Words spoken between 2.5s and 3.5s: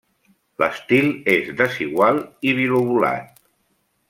i bilobulat.